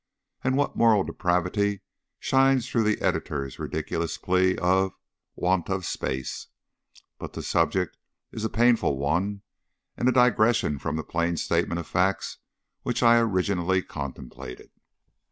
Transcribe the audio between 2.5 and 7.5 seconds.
through the editor's ridiculous plea of "want of space!" But the